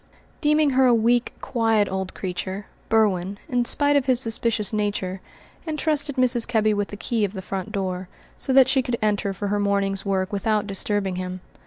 Deeming 0.41 0.71
her 0.71 0.87
a 0.87 0.95
weak, 0.95 1.31
quiet 1.41 1.87
old 1.87 2.15
creature, 2.15 2.65
Berwin, 2.89 3.37
in 3.47 3.65
spite 3.65 3.95
of 3.95 4.07
his 4.07 4.19
suspicious 4.19 4.73
nature, 4.73 5.21
entrusted 5.67 6.15
Mrs. 6.15 6.47
Kebby 6.47 6.73
with 6.73 6.87
the 6.87 6.97
key 6.97 7.23
of 7.23 7.33
the 7.33 7.39
front 7.43 7.71
door, 7.71 8.07
so 8.39 8.51
that 8.51 8.67
she 8.67 8.81
could 8.81 8.97
enter 9.03 9.31
for 9.31 9.49
her 9.49 9.59
morning's 9.59 10.03
work 10.03 10.33
without 10.33 10.65
disturbing 10.65 11.17
him. 11.17 11.39